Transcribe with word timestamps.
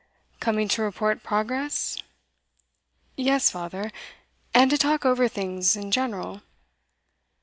'Coming 0.39 0.67
to 0.69 0.81
report 0.81 1.21
progress?' 1.21 1.95
'Yes, 3.17 3.51
father, 3.51 3.91
and 4.51 4.71
to 4.71 4.77
talk 4.79 5.05
over 5.05 5.27
things 5.27 5.75
in 5.75 5.91
general. 5.91 6.41